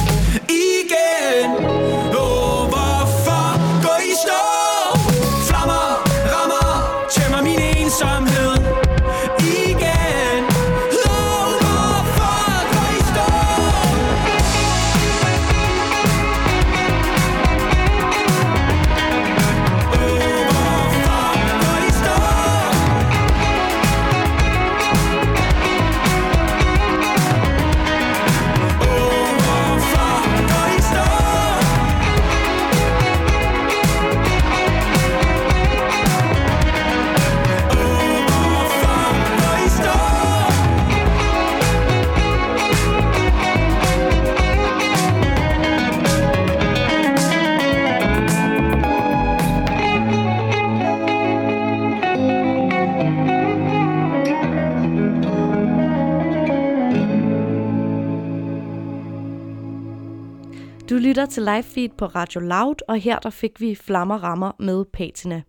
[61.15, 64.85] lytter til live feed på Radio Loud, og her der fik vi Flammer Rammer med
[64.93, 65.41] Patina.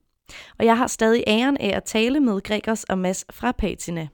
[0.59, 4.09] Og jeg har stadig æren af at tale med Gregers og Mads fra Patina.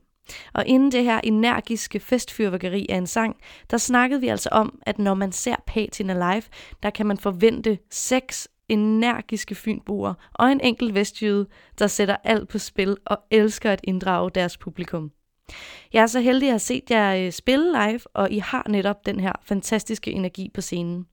[0.54, 3.36] Og inden det her energiske festfyrværkeri af en sang,
[3.70, 6.42] der snakkede vi altså om, at når man ser Patina live,
[6.82, 11.46] der kan man forvente seks energiske fynboer og en enkelt vestjyde,
[11.78, 15.10] der sætter alt på spil og elsker at inddrage deres publikum.
[15.92, 19.06] Jeg er så heldig at have set jer øh, spille live, og I har netop
[19.06, 21.06] den her fantastiske energi på scenen.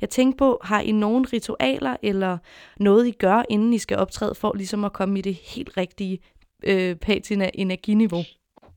[0.00, 2.38] Jeg tænkte på, har I nogle ritualer eller
[2.80, 6.18] noget I gør, inden I skal optræde, for ligesom at komme i det helt rigtige
[6.66, 8.22] øh, patina energiniveau?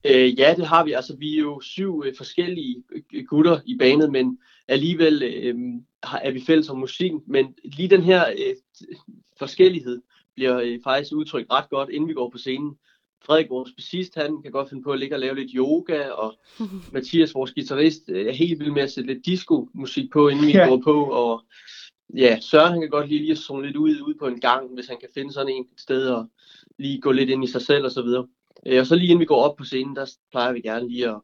[0.06, 0.94] Øh, ja, det har vi.
[0.94, 5.56] Altså, vi er jo syv øh, forskellige øh, øh, gutter i banen, men alligevel øh,
[6.04, 7.12] har, er vi fælles om musik.
[7.28, 8.56] Men lige den her øh,
[9.40, 10.02] forskellighed
[10.36, 12.76] bliver øh, faktisk udtrykt ret godt, inden vi går på scenen.
[13.26, 16.40] Frederik, vores bassist, han kan godt finde på at ligge og lave lidt yoga, og
[16.94, 20.52] Mathias, vores guitarist, øh, er helt vild med at sætte lidt disco-musik på, inden vi
[20.52, 20.68] Ja.
[20.68, 21.42] går på, og
[22.18, 24.74] ja, Søren, han kan godt lide lige at zone lidt ud, ud på en gang,
[24.74, 26.26] hvis han kan finde sådan en et sted, og
[26.80, 28.28] lige gå lidt ind i sig selv og så videre.
[28.66, 31.10] Øh, Og så lige inden vi går op på scenen, der plejer vi gerne lige
[31.10, 31.20] at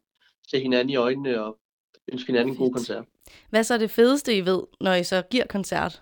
[0.48, 1.58] se hinanden i øjnene og
[2.12, 3.06] ønske hinanden en god koncert.
[3.50, 6.02] Hvad så er det fedeste, I ved, når I så giver koncert?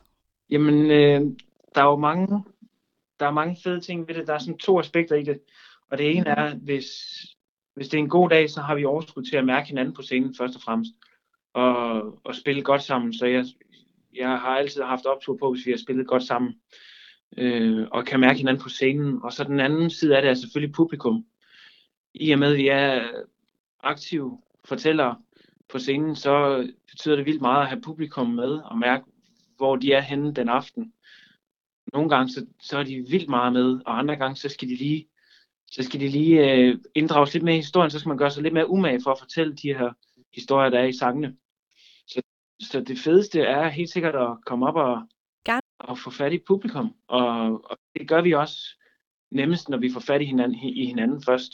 [0.49, 1.21] Jamen, øh,
[1.75, 2.43] der er jo mange,
[3.19, 4.27] der er mange fede ting ved det.
[4.27, 5.39] Der er sådan to aspekter i det.
[5.91, 6.87] Og det ene er, hvis,
[7.75, 10.01] hvis det er en god dag, så har vi overskud til at mærke hinanden på
[10.01, 10.91] scenen først og fremmest.
[11.53, 13.13] Og, og spille godt sammen.
[13.13, 13.45] Så jeg,
[14.15, 16.53] jeg har altid haft optur på, hvis vi har spillet godt sammen.
[17.37, 19.19] Øh, og kan mærke hinanden på scenen.
[19.23, 21.25] Og så den anden side af det er selvfølgelig publikum.
[22.13, 23.07] I og med, at vi er
[23.83, 25.17] aktive fortællere
[25.69, 29.03] på scenen, så betyder det vildt meget at have publikum med og mærke,
[29.57, 30.93] hvor de er henne den aften.
[31.93, 34.75] Nogle gange så, så er de vildt meget med, og andre gange så skal de
[34.75, 35.07] lige,
[35.71, 38.43] så skal de lige øh, inddrages lidt mere i historien, så skal man gøre sig
[38.43, 39.93] lidt mere umage for at fortælle de her
[40.33, 41.35] historier, der er i sangene.
[42.07, 42.21] Så,
[42.61, 45.01] så det fedeste er helt sikkert at komme op og,
[45.79, 48.57] og få fat i publikum, og, og det gør vi også
[49.31, 51.53] nemmest, når vi får fat i hinanden, i hinanden først.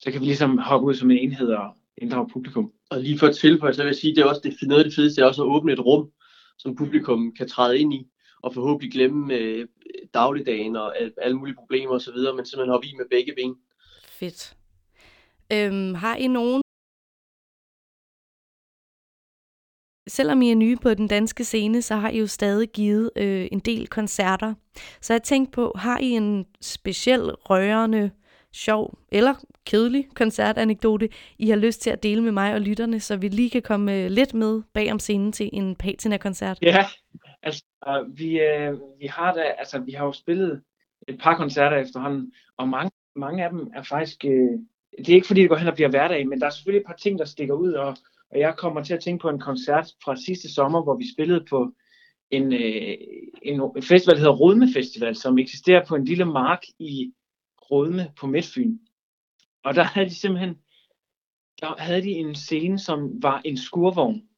[0.00, 2.72] Så kan vi ligesom hoppe ud som en enhed og inddrage publikum.
[2.90, 4.84] Og lige for at tilføje, så vil jeg sige, det er også det, noget af
[4.84, 6.10] det fedeste, er også at åbne et rum,
[6.58, 8.06] som publikum kan træde ind i,
[8.42, 9.68] og forhåbentlig glemme øh,
[10.14, 13.54] dagligdagen og al, alle mulige problemer osv., men simpelthen hoppe i med begge ben.
[14.08, 14.56] Fedt.
[15.52, 16.62] Øhm, har I nogen...
[20.08, 23.48] Selvom I er nye på den danske scene, så har I jo stadig givet øh,
[23.52, 24.54] en del koncerter.
[25.00, 28.10] Så jeg tænkte på, har I en speciel, rørende,
[28.52, 29.34] sjov eller
[29.66, 31.08] kedelig koncertanekdote,
[31.38, 33.94] I har lyst til at dele med mig og lytterne, så vi lige kan komme
[33.94, 36.58] øh, lidt med bag om scenen til en Patina-koncert?
[36.62, 36.84] Ja,
[37.80, 40.62] og vi, øh, vi har da, altså vi har jo spillet
[41.08, 44.58] et par koncerter efterhånden, og mange, mange af dem er faktisk, øh,
[44.98, 46.86] det er ikke fordi det går hen og bliver hverdag, men der er selvfølgelig et
[46.86, 47.96] par ting, der stikker ud, og,
[48.30, 51.44] og jeg kommer til at tænke på en koncert fra sidste sommer, hvor vi spillede
[51.50, 51.72] på
[52.30, 52.96] en, øh,
[53.42, 57.12] en, en festival, der hedder Rodme Festival, som eksisterer på en lille mark i
[57.70, 58.78] Rodme på Midtfyn.
[59.64, 60.54] Og der havde de simpelthen,
[61.60, 64.28] der havde de en scene, som var en skurvogn,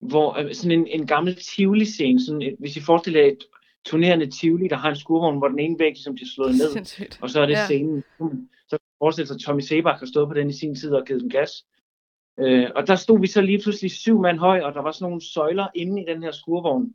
[0.00, 3.44] hvor øh, sådan en, en gammel Tivoli-scene, sådan et, hvis I forestiller jer et
[3.84, 7.18] turnerende Tivoli, der har en skurvogn, hvor den ene væg ligesom bliver slået ned, Sindssygt.
[7.22, 7.64] og så er det Ja.
[7.64, 8.04] scenen.
[8.68, 10.90] Så kan man forestille sig, at Tommy Sebak har stået på den i sin tid
[10.92, 11.50] og givet den gas.
[12.40, 15.04] Øh, og der stod vi så lige pludselig syv mand høj, og der var sådan
[15.04, 16.92] nogle søjler inde i den her skurvogn,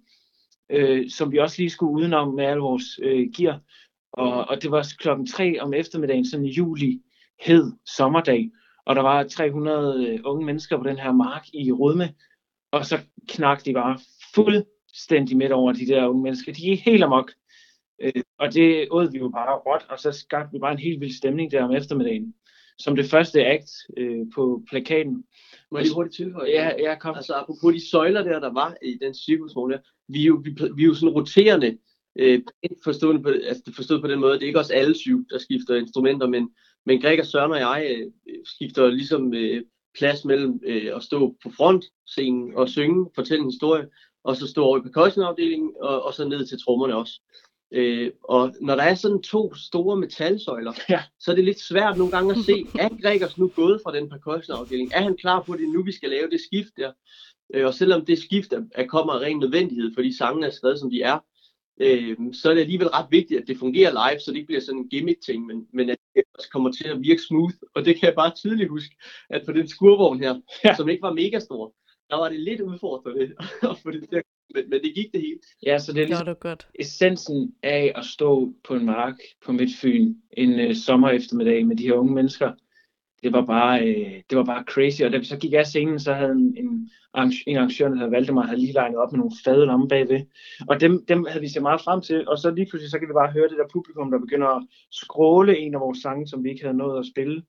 [0.70, 3.60] øh, som vi også lige skulle udenom med alle vores øh, gear.
[4.14, 7.01] Og, og det var klokken 3 om eftermiddagen, sådan en juli
[7.41, 8.49] hed sommerdag,
[8.86, 12.14] og der var 300 øh, unge mennesker på den her mark i Rødme,
[12.76, 13.99] og så knak de bare
[14.36, 16.53] fuldstændig midt over de der unge mennesker.
[16.53, 17.32] De er helt amok.
[18.01, 21.01] Øh, og det åd vi jo bare råt, og så skabte vi bare en helt
[21.01, 22.34] vild stemning der om eftermiddagen.
[22.80, 25.23] Som det første akt øh, på plakaten.
[25.71, 26.49] Må jeg lige hurtigt tilføje?
[26.49, 27.15] Ja, ja, kom.
[27.15, 30.49] Altså apropos de søjler der, der var i den cirkusvogn der, vi er jo, vi,
[30.76, 31.78] vi er jo sådan roterende,
[32.19, 32.41] øh,
[32.84, 35.76] forstået, på, altså forstået på den måde, det er ikke også alle syv, der skifter
[35.76, 36.49] instrumenter, men,
[36.86, 39.63] men Greg og Søren og jeg øh, skifter ligesom øh,
[39.97, 43.87] plads mellem øh, at stå på frontscenen og synge, fortælle en historie,
[44.23, 47.21] og så stå over i percussionafdelingen, og, og så ned til trommerne også.
[47.71, 51.03] Øh, og når der er sådan to store metalsøjler, Ja.
[51.19, 54.09] så er det lidt svært nogle gange at se, er Gregers nu gået fra den
[54.09, 54.91] percussionafdeling?
[54.93, 56.91] Er han klar på, at det er nu, vi skal lave det skift der?
[57.53, 60.79] Øh, og selvom det skift er, er kommer af ren nødvendighed, fordi sangene er skrevet,
[60.79, 61.19] som de er,
[61.78, 64.61] øh, så er det alligevel ret vigtigt, at det fungerer live, så det ikke bliver
[64.61, 67.53] sådan en gimmick-ting, men, men at det også kommer til at virke smooth.
[67.76, 68.95] Og det kan jeg bare tydeligt huske,
[69.30, 70.76] at på den skurvogn her, Ja.
[70.76, 71.73] som ikke var mega stor,
[72.09, 73.21] der var det lidt udfordrende
[73.71, 74.23] at få det til at
[74.55, 75.45] men, men det gik det helt.
[75.65, 76.67] Ja, så det er Det ligesom du godt.
[76.80, 79.15] essensen af at stå på en mark
[79.45, 82.51] på Midtfyn en øh, sommer eftermiddag med de her unge mennesker.
[83.26, 85.99] Det var bare, øh, det var bare crazy, og da vi så gik af scenen,
[85.99, 86.89] så havde en, en,
[87.47, 90.21] en arrangør, der hedder Valdemar, havde lige legnet op med nogle fade lomme bagved.
[90.69, 93.07] Og dem, dem havde vi set meget frem til, og så lige pludselig, så kan
[93.07, 96.43] vi bare høre det der publikum, der begynder at skråle en af vores sange, som
[96.43, 97.43] vi ikke havde nået at spille.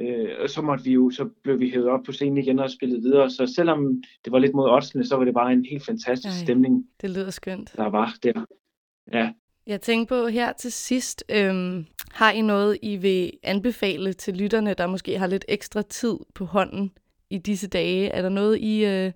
[0.00, 2.70] Øh, og så måtte vi jo, så blev vi hævet op på scenen igen og
[2.70, 3.30] spillet videre.
[3.30, 6.44] Så selvom det var lidt mod oddsene, så var det bare en helt fantastisk Ej.
[6.44, 7.72] stemning, Det lyder skønt.
[7.76, 8.44] der var der.
[9.12, 9.32] Ja.
[9.66, 14.74] Jeg tænker på her til sidst, øhm, har I noget, I vil anbefale til lytterne,
[14.74, 16.92] der måske har lidt ekstra tid på hånden
[17.30, 18.08] i disse dage?
[18.08, 19.12] Er der noget, I, øh,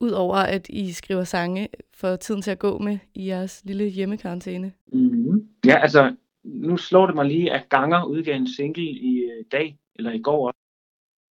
[0.00, 3.84] ud over at I skriver sange, får tiden til at gå med i jeres lille
[3.84, 4.72] hjemmekarantæne?
[4.92, 5.48] Mm-hmm.
[5.66, 6.14] Ja, altså,
[6.44, 10.20] nu slår det mig lige, at Ganger udgav en single i øh, dag, eller i
[10.20, 10.58] går, også,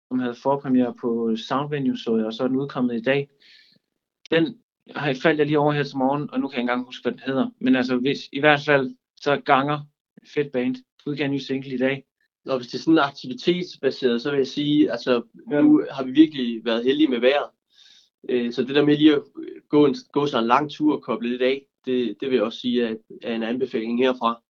[0.07, 3.29] som havde forpremiere på Soundvenue, så jeg, og så er den udkommet i dag.
[4.31, 4.57] Den
[4.88, 7.03] jeg faldt jeg lige over her til morgen, og nu kan jeg ikke engang huske,
[7.03, 7.49] hvad den hedder.
[7.59, 9.79] Men altså, hvis, i hvert fald, så er Ganger,
[10.33, 10.75] fedt band,
[11.05, 12.03] udgav en ny single i dag.
[12.45, 15.21] Når hvis det er sådan aktivitetsbaseret, så vil jeg sige, altså
[15.51, 17.49] nu har vi virkelig været heldige med vejret.
[18.29, 19.21] Øh, Så det der med lige at
[19.69, 22.43] gå, en, gå sig en lang tur og koble lidt af, det, det vil jeg
[22.43, 24.41] også sige er, er en anbefaling herfra.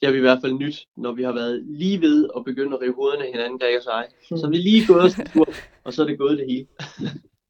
[0.00, 2.76] Det har vi i hvert fald nyt, når vi har været lige ved at begynde
[2.76, 4.06] at rive hovederne af hinanden, Greg og sig.
[4.38, 5.48] Så er vi lige gået tur,
[5.84, 6.66] og så er det gået det hele.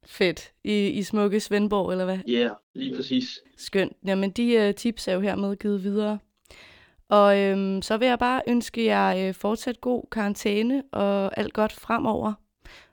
[0.07, 0.51] Fedt.
[0.63, 2.17] I, i smukke Svendborg, eller hvad?
[2.27, 3.39] Ja, yeah, lige præcis.
[3.57, 3.93] Skønt.
[4.05, 6.19] Jamen, de uh, tips er jo hermed givet videre.
[7.09, 11.71] Og øhm, så vil jeg bare ønske jer øh, fortsat god karantæne og alt godt
[11.71, 12.33] fremover.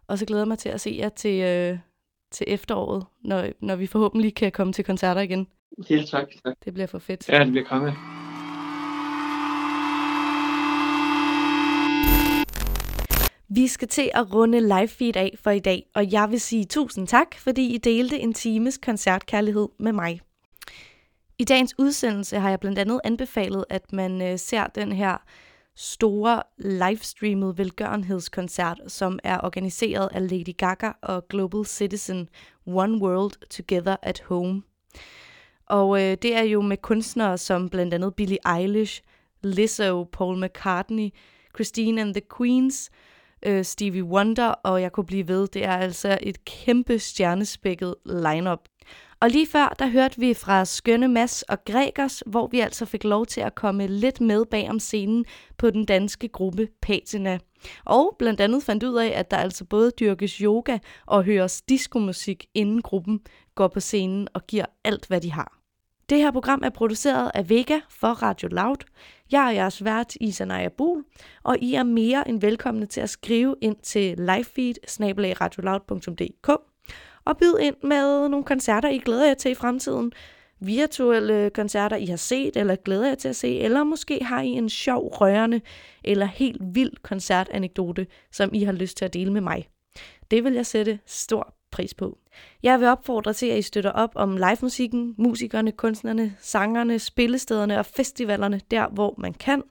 [0.07, 1.79] Og så glæder jeg mig til at se jer til, øh,
[2.31, 5.47] til efteråret, når, når vi forhåbentlig kan komme til koncerter igen.
[5.91, 6.29] Ja, tak.
[6.45, 6.55] tak.
[6.65, 7.29] Det bliver for fedt.
[7.29, 7.93] Ja, det bliver konge.
[13.55, 16.65] Vi skal til at runde live feed af for i dag, og jeg vil sige
[16.65, 20.21] tusind tak, fordi I delte en times koncertkærlighed med mig.
[21.39, 25.17] I dagens udsendelse har jeg blandt andet anbefalet, at man øh, ser den her
[25.77, 32.29] store livestreamede velgørenhedskoncert, som er organiseret af Lady Gaga og Global Citizen
[32.67, 34.63] One World Together at Home.
[35.67, 39.03] Og øh, det er jo med kunstnere som blandt andet Billie Eilish,
[39.43, 41.09] Lizzo, Paul McCartney,
[41.55, 42.91] Christine and the Queens,
[43.47, 45.47] øh, Stevie Wonder, og jeg kunne blive ved.
[45.47, 48.61] Det er altså et kæmpe stjernespækket lineup.
[49.21, 53.05] Og lige før, der hørte vi fra Skønne Mass og Gregers, hvor vi altså fik
[53.05, 55.25] lov til at komme lidt med bag om scenen
[55.59, 57.39] på den danske gruppe Patina.
[57.85, 62.47] Og blandt andet fandt ud af, at der altså både dyrkes yoga og høres diskomusik,
[62.55, 63.21] inden gruppen
[63.55, 65.62] går på scenen og giver alt, hvad de har.
[66.13, 68.77] Det her program er produceret af Vega for Radio Loud.
[69.31, 71.05] Jeg er jeres vært, Isanaya Bul,
[71.43, 74.75] og I er mere end velkomne til at skrive ind til livefeed
[77.25, 80.13] og byde ind med nogle koncerter, I glæder jer til i fremtiden.
[80.61, 84.49] Virtuelle koncerter, I har set eller glæder jer til at se, eller måske har I
[84.49, 85.61] en sjov, rørende
[86.05, 89.69] eller helt vild koncertanekdote, som I har lyst til at dele med mig.
[90.31, 92.19] Det vil jeg sætte stor pris på.
[92.63, 97.87] Jeg vil opfordre til, at I støtter op om livemusikken, musikerne, kunstnerne, sangerne, spillestederne og
[97.87, 99.63] festivalerne der, hvor man kan.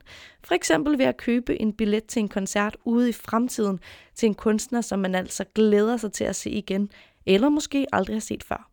[0.44, 3.80] For eksempel ved at købe en billet til en koncert ude i fremtiden
[4.14, 6.90] til en kunstner, som man altså glæder sig til at se igen,
[7.26, 8.68] eller måske aldrig har set før.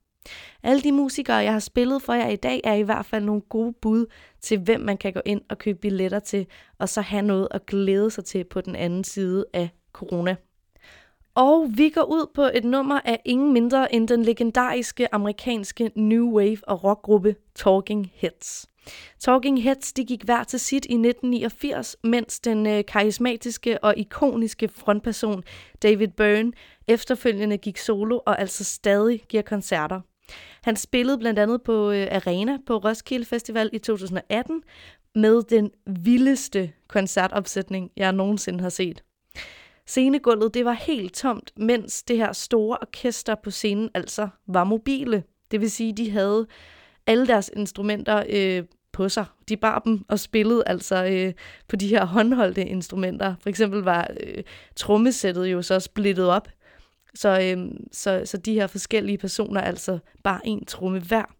[0.64, 3.42] Alle de musikere, jeg har spillet for jer i dag, er i hvert fald nogle
[3.42, 4.06] gode bud
[4.42, 7.66] til, hvem man kan gå ind og købe billetter til, og så have noget at
[7.66, 10.36] glæde sig til på den anden side af corona.
[11.40, 16.32] Og vi går ud på et nummer af ingen mindre end den legendariske amerikanske new
[16.32, 18.68] wave og rockgruppe Talking Heads.
[19.20, 24.68] Talking Heads de gik hver til sit i 1989, mens den øh, karismatiske og ikoniske
[24.68, 25.44] frontperson
[25.84, 26.52] David Byrne
[26.88, 30.02] efterfølgende gik solo og altså stadig giver koncerter.
[30.64, 34.64] Han spillede blandt andet på øh, Arena på Roskilde Festival i 2018
[35.16, 39.04] med den vildeste koncertopsætning, jeg nogensinde har set.
[39.90, 45.24] Scenegulvet det var helt tomt, mens det her store orkester på scenen altså var mobile.
[45.52, 46.48] Det vil sige, de havde
[47.08, 49.26] alle deres instrumenter øh, på sig.
[49.50, 51.34] De bar dem og spillede altså øh,
[51.68, 53.36] på de her håndholdte instrumenter.
[53.42, 54.44] For eksempel var øh,
[54.76, 56.48] trommesættet jo så splittet op,
[57.16, 61.36] så, øh, så, så de her forskellige personer altså bare en tromme hver.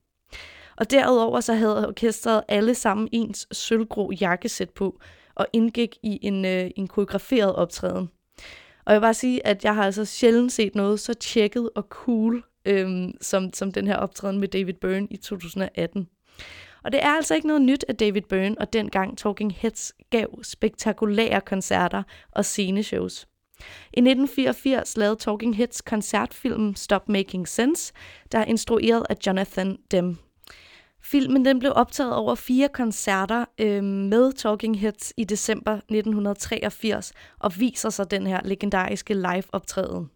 [0.78, 5.00] Og derudover så havde orkestret alle sammen ens sølvgrå jakkesæt på
[5.36, 8.10] og indgik i en, øh, en koreograferet optræden.
[8.90, 11.86] Og jeg vil bare sige, at jeg har altså sjældent set noget så tjekket og
[11.90, 16.08] cool, øhm, som, som den her optræden med David Byrne i 2018.
[16.84, 20.44] Og det er altså ikke noget nyt, at David Byrne og dengang Talking Heads gav
[20.44, 23.28] spektakulære koncerter og sceneshows.
[23.94, 27.94] I 1984 lavede Talking Heads koncertfilmen Stop Making Sense,
[28.32, 30.18] der er instrueret af Jonathan Demme.
[31.02, 37.60] Filmen den blev optaget over fire koncerter øh, med Talking Heads i december 1983 og
[37.60, 40.10] viser sig den her legendariske live-optræden.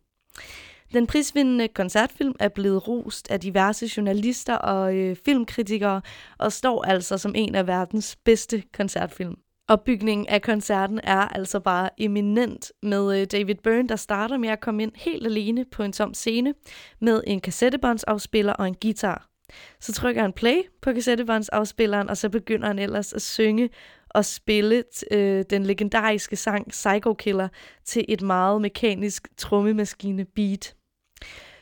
[0.93, 6.01] Den prisvindende koncertfilm er blevet rost af diverse journalister og øh, filmkritikere
[6.37, 9.35] og står altså som en af verdens bedste koncertfilm.
[9.67, 14.59] Opbygningen af koncerten er altså bare eminent med øh, David Byrne, der starter med at
[14.59, 16.53] komme ind helt alene på en tom scene
[17.01, 19.32] med en kassettebåndsafspiller og en guitar.
[19.79, 23.69] Så trykker han play på kassettebåndsafspilleren, og så begynder han ellers at synge
[24.09, 27.47] og spille øh, den legendariske sang Psycho Killer
[27.85, 30.75] til et meget mekanisk trommemaskine beat.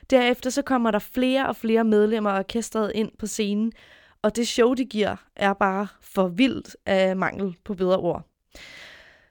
[0.09, 3.71] Derefter så kommer der flere og flere medlemmer af orkestret ind på scenen,
[4.21, 8.27] og det show, de giver, er bare for vildt af mangel på bedre ord.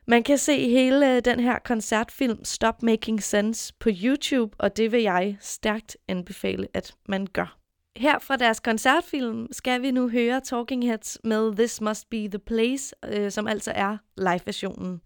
[0.06, 4.92] Man kan se hele øh, den her koncertfilm Stop Making Sense på YouTube, og det
[4.92, 7.59] vil jeg stærkt anbefale, at man gør.
[7.96, 12.38] Her fra deres koncertfilm skal vi nu høre Talking Heads med This Must Be The
[12.38, 15.00] Place, øh, som altså er live-versionen.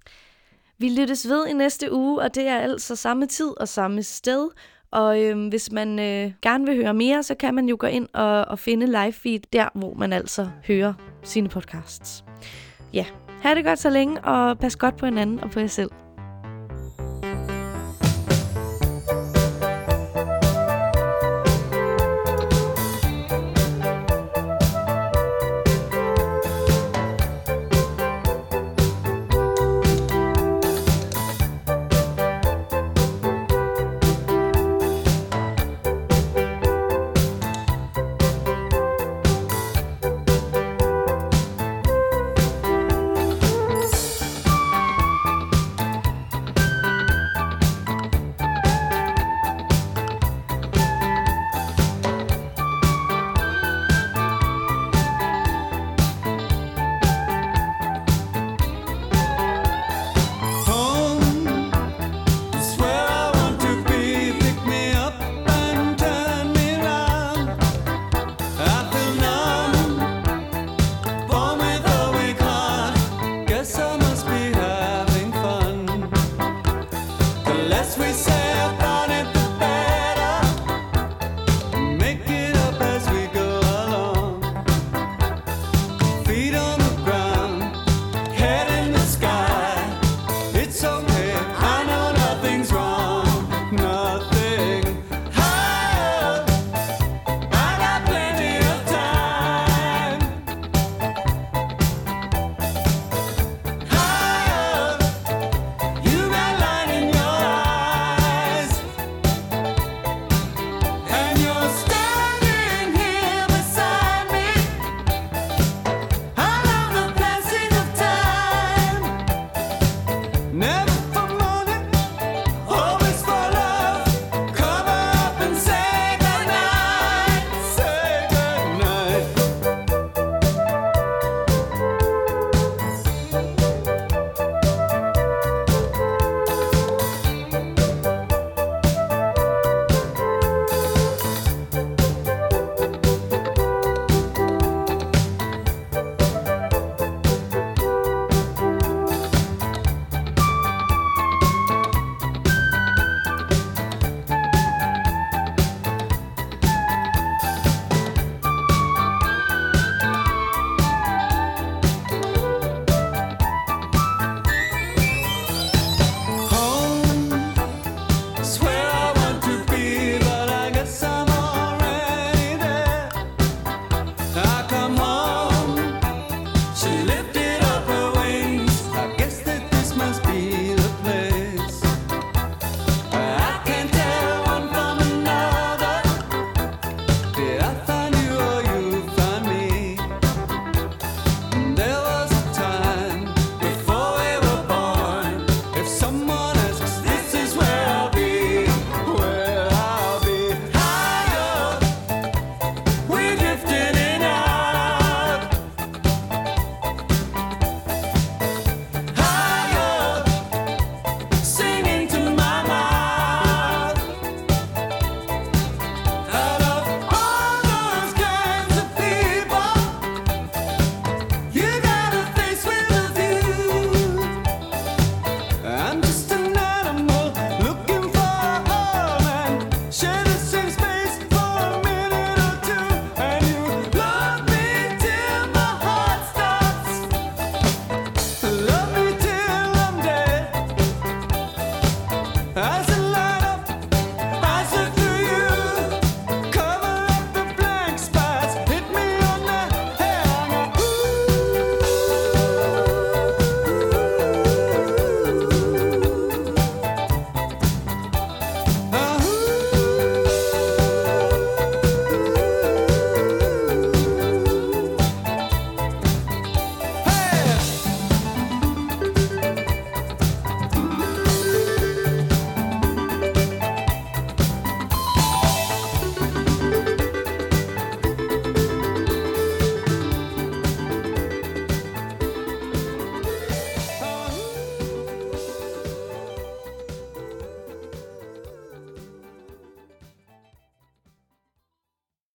[0.79, 4.49] Vi lyttes ved i næste uge, og det er altså samme tid og samme sted.
[4.91, 8.09] Og øh, hvis man øh, gerne vil høre mere, så kan man jo gå ind
[8.13, 12.25] og, og finde live feed der, hvor man altså hører sine podcasts.
[12.93, 13.07] Ja,
[13.43, 15.91] ha' det godt så længe, og pas godt på hinanden og på jer selv.